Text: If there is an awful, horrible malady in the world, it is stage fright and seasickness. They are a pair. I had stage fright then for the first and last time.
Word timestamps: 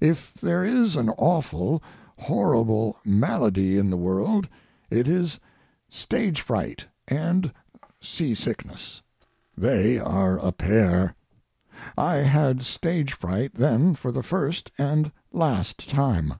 If 0.00 0.32
there 0.32 0.64
is 0.64 0.96
an 0.96 1.10
awful, 1.10 1.82
horrible 2.18 2.96
malady 3.04 3.76
in 3.76 3.90
the 3.90 3.98
world, 3.98 4.48
it 4.88 5.06
is 5.06 5.38
stage 5.90 6.40
fright 6.40 6.86
and 7.06 7.52
seasickness. 8.00 9.02
They 9.58 9.98
are 9.98 10.38
a 10.38 10.52
pair. 10.52 11.14
I 11.98 12.14
had 12.14 12.62
stage 12.62 13.12
fright 13.12 13.56
then 13.56 13.94
for 13.94 14.10
the 14.10 14.22
first 14.22 14.70
and 14.78 15.12
last 15.34 15.86
time. 15.90 16.36